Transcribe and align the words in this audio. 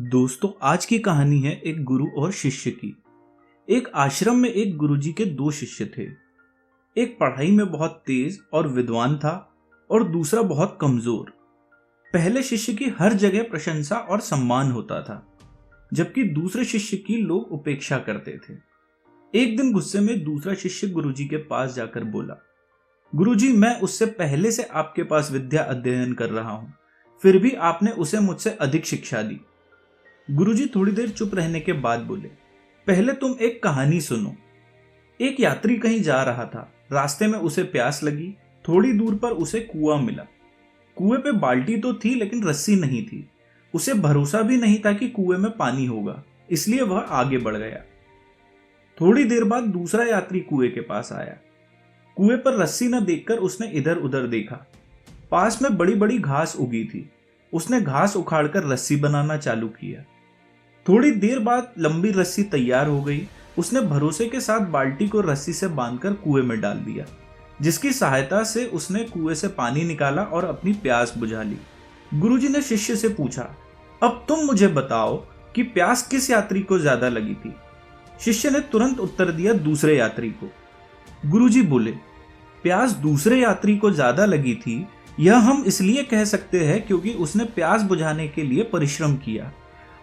दोस्तों, 0.00 0.48
आज 0.62 0.84
की 0.86 0.98
कहानी 0.98 1.40
है 1.40 1.52
एक 1.60 1.82
गुरु 1.84 2.06
और 2.18 2.30
शिष्य 2.32 2.70
की। 2.70 2.94
एक 3.68 3.88
आश्रम 3.94 4.36
में 4.36 4.48
एक 4.48 4.76
गुरुजी 4.76 5.12
के 5.12 5.24
दो 5.24 5.50
शिष्य 5.50 5.84
थे। 5.98 6.06
एक 6.96 7.16
पढ़ाई 7.20 7.50
में 7.50 7.70
बहुत 7.72 8.02
तेज 8.06 8.38
और 8.52 8.68
विद्वान 8.68 9.16
था 9.18 9.32
और 9.90 10.04
दूसरा 10.04 10.42
बहुत 10.42 10.78
कमज़ोर। 10.80 11.32
पहले 12.14 12.42
शिष्य 12.42 12.74
की 12.74 12.88
हर 12.98 13.12
जगह 13.12 13.42
प्रशंसा 13.42 13.96
और 13.96 14.20
सम्मान 14.20 14.70
होता 14.70 15.02
था, 15.02 15.22
जबकि 15.92 16.22
दूसरे 16.22 16.64
शिष्य 16.64 16.96
की 16.96 17.16
लोग 17.16 17.52
उपेक्षा 17.52 17.98
करते 17.98 18.38
थे। 18.38 18.54
एक 19.34 19.56
दिन 19.56 19.72
गुस्से 19.72 20.00
में 20.00 20.24
दूसरा 20.24 20.54
शिष्य 20.54 20.88
गुरुजी 20.88 21.26
के 21.26 21.36
पास 21.36 21.74
जाकर 21.74 22.04
बोला, 22.04 22.36
गुरुजी, 23.12 23.52
मैं 23.52 23.80
उससे 23.80 24.06
पहले 24.06 24.52
से 24.52 24.62
आपके 24.62 25.02
पास 25.02 25.30
विद्या 25.32 25.62
अध्ययन 25.62 26.14
कर 26.14 26.30
रहा 26.30 26.52
हूँ। 26.52 26.72
फिर 27.22 27.38
भी 27.38 27.50
आपने 27.52 27.90
उसे 27.90 28.20
मुझसे 28.20 28.50
अधिक 28.50 28.86
शिक्षा 28.86 29.22
दी। 29.22 29.40
गुरुजी 30.30 30.66
थोड़ी 30.66 30.92
देर 30.92 31.08
चुप 31.08 31.34
रहने 31.34 31.60
के 31.60 31.72
बाद 31.72 32.00
बोले, 32.00 32.28
पहले 32.86 33.12
तुम 33.12 33.34
एक 33.40 33.62
कहानी 33.62 34.00
सुनो। 34.00 34.34
एक 35.20 35.40
यात्री 35.40 35.76
कहीं 35.76 36.02
जा 36.02 36.22
रहा 36.22 36.44
था। 36.44 36.72
रास्ते 36.92 37.26
में 37.26 37.38
उसे 37.38 37.62
प्यास 37.62 38.02
लगी, 38.02 38.36
थोड़ी 38.68 38.92
दूर 38.92 39.14
पर 39.14 39.30
उसे 39.30 39.60
कुआँ 39.60 40.02
मिला। 40.02 40.26
कुएँ 40.96 41.18
पे 41.18 41.32
बाल्टी 41.32 41.76
तो 41.76 41.94
थी, 41.94 42.14
लेकिन 42.14 42.44
रस्सी 42.44 42.76
नहीं 42.76 43.06
थी। 43.06 43.28
उसे 43.74 43.94
भरोसा 43.94 44.42
भी 44.42 44.56
नहीं 44.56 44.78
था 44.84 44.92
कि 44.92 45.08
कुएँ 45.08 45.38
में 45.38 45.56
पानी 45.56 45.86
होगा, 45.86 46.22
इसलिए 46.50 46.82
वह 46.82 46.98
आगे 46.98 47.38
बढ़ 47.38 47.56
गया। 47.56 47.82
थोड़ी 49.00 49.24
देर 49.24 49.44
बाद 49.44 49.62
दूसरा 49.62 50.04
यात्री 50.04 50.40
कुएँ 50.40 50.70
के 50.70 50.80
पास 50.80 51.12
आया। 51.12 51.36
कुएँ 52.16 52.38
पर 52.38 52.52
रस्सी 52.52 52.88
न 52.88 53.04
देखकर 53.04 53.36
उसने 53.38 53.66
इधर 53.66 53.96
उधर 53.96 54.26
देखा। 54.26 54.66
पास 55.30 55.62
में 55.62 55.76
बड़ी 55.76 55.94
बड़ी 55.94 56.18
घास 56.18 56.56
उगी 56.56 56.84
थी। 56.84 57.10
उसने 57.52 57.80
घास 57.80 58.16
उखाड़कर 58.16 58.64
रस्सी 58.64 58.96
बनाना 58.96 59.36
चालू 59.36 59.68
किया। 59.68 60.04
थोड़ी 60.90 61.10
देर 61.12 61.38
बाद 61.38 61.72
लंबी 61.78 62.10
रस्सी 62.10 62.42
तैयार 62.42 62.86
हो 62.86 63.00
गई। 63.02 63.20
उसने 63.58 63.80
भरोसे 63.80 64.26
के 64.26 64.40
साथ 64.40 64.60
बाल्टी 64.60 65.06
को 65.08 65.20
रस्सी 65.20 65.52
से 65.52 65.66
बांधकर 65.68 66.12
कुएँ 66.14 66.42
में 66.42 66.60
डाल 66.60 66.78
दिया, 66.78 67.04
जिसकी 67.60 67.92
सहायता 67.92 68.42
से 68.44 68.64
उसने 68.66 69.02
कुएँ 69.04 69.34
से 69.34 69.48
पानी 69.48 69.84
निकाला 69.84 70.22
और 70.22 70.44
अपनी 70.44 70.72
प्यास 70.72 71.12
बुझा 71.18 71.42
ली। 71.42 71.56
गुरुजी 72.12 72.48
ने 72.48 72.62
शिष्य 72.62 72.96
से 72.96 73.08
पूछा, 73.08 73.48
अब 74.02 74.24
तुम 74.28 74.44
मुझे 74.46 74.68
बताओ 74.68 75.16
कि 75.54 75.62
प्यास 75.64 76.06
किस 76.08 76.30
यात्री 76.30 76.60
को 76.62 76.78
ज़्यादा 76.78 77.08
लगी 77.08 77.34
थी? 77.34 77.54
शिष्य 78.20 78.50
ने 78.50 78.60
तुरंत 78.62 79.00
उत्तर 79.00 79.32
दिया, 79.32 79.52
दूसरे 79.52 79.96
यात्री 79.96 80.30
को। 80.32 80.50
गुरुजी 81.26 81.62
बोले, 81.62 81.90
प्यास 82.64 82.92
दूसरे 82.98 83.40
यात्री 83.40 83.76
को 83.76 83.90
ज़्यादा 83.90 84.26
लगी 84.26 84.54
थी? 84.56 84.86
यह 85.20 85.38
हम 85.40 85.64
इसलिए 85.66 86.02
कह 86.02 86.24
सकते 86.24 86.64
हैं 86.64 86.86
क्योंकि 86.86 87.12
उसने 87.14 87.44
प्यास 87.46 87.82
बुझाने 87.82 88.28
के 88.28 88.42
लिए 88.42 88.62
परिश्रम 88.62 89.16
किया। 89.16 89.52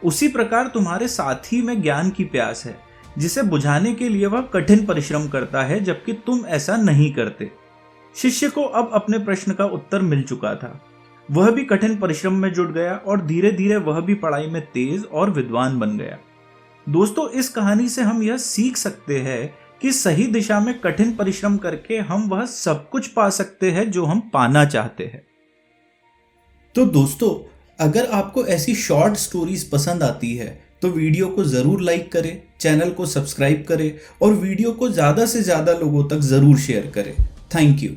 उसी 0.04 0.28
प्रकार 0.28 0.68
तुम्हारे 0.68 1.08
साथी 1.08 1.62
में 1.62 1.82
ज्ञान 1.82 2.10
की 2.10 2.24
प्यास 2.24 2.66
है, 2.66 2.78
जिसे 3.18 3.42
बुझाने 3.42 3.94
के 3.94 4.10
लिए 4.10 4.26
वह 4.26 4.42
कठिन 4.42 4.86
परिश्रम 4.86 5.28
करता 5.28 5.64
है, 5.64 5.80
जबकि 5.80 6.14
तुम 6.14 6.46
ऐसा 6.46 6.76
नहीं 6.78 7.14
करते। 7.14 7.52
शिष्य 8.16 8.50
को 8.50 8.64
अब 8.64 8.92
अपने 8.94 9.20
प्रश्न 9.20 9.54
का 9.54 9.66
उत्तर 9.66 10.02
मिल 10.02 10.24
चुका 10.24 10.56
था। 10.56 10.80
वह 11.30 11.52
भी 11.52 11.64
कठिन 11.66 11.98
परिश्रम 11.98 12.34
में 12.34 12.52
जुट 12.54 12.72
गया 12.72 12.96
और 12.98 13.22
धीरे 13.22 13.52
धीरे 13.52 13.78
वह 13.78 14.00
भी 14.00 14.14
पढ़ाई 14.14 14.48
में 14.48 14.62
तेज 14.66 15.06
और 15.06 15.30
विद्वान 15.30 15.80
बन 15.80 15.98
गया। 15.98 16.18
दोस्तों, 16.90 17.30
इस 17.30 17.50
कहानी 17.50 17.90
से 17.90 18.02
हम 18.02 18.24
यह 18.24 18.38
सीख 18.38 18.78
सकते 18.78 19.20
हैं 19.20 19.54
कि 19.82 19.92
सही 19.92 20.28
दिशा 20.28 20.60
में 20.60 20.80
कठिन 20.80 21.16
परिश्रम 21.16 21.58
करके 21.58 21.98
हम 21.98 22.28
वह 22.30 22.46
सब 22.46 22.90
कुछ 22.90 23.08
पा 23.08 23.30
सकते 23.30 23.72
हैं 23.72 23.90
जो 23.92 24.06
हम 24.06 24.20
पाना 24.34 24.66
चाहते 24.66 25.06
हैं। 25.06 25.22
तो 26.76 26.86
दोस्तों 26.86 27.34
अगर 27.80 28.06
आपको 28.12 28.46
ऐसी 28.48 28.76
शॉर्ट 28.76 29.18
स्टोरीज 29.18 29.70
पसंद 29.70 30.04
आती 30.04 30.36
है 30.36 30.58
तो 30.82 30.90
वीडियो 30.90 31.28
को 31.28 31.44
ज़रूर 31.44 31.82
लाइक 31.82 32.12
करें 32.12 32.38
चैनल 32.60 32.90
को 32.90 33.06
सब्सक्राइब 33.06 33.64
करें 33.68 33.92
और 34.22 34.34
वीडियो 34.34 34.72
को 34.72 34.90
ज़्यादा 34.90 35.26
से 35.26 35.42
ज़्यादा 35.44 35.74
लोगों 35.74 36.04
तक 36.08 36.20
ज़रूर 36.24 36.58
शेयर 36.60 36.92
करें। 36.96 37.14
Thank 37.56 37.84
you 37.84 37.90